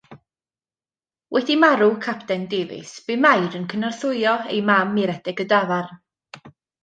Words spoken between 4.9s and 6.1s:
i redeg y dafarn.